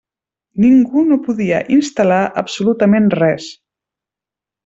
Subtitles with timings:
[0.61, 3.53] Ningú no podia instal·lar absolutament res.